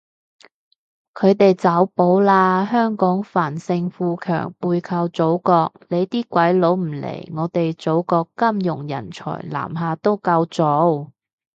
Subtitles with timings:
[1.13, 11.11] 佢哋走寶喇，香港繁盛富強背靠祖國，你啲鬼佬唔嚟，我哋祖國金融人才南下都夠做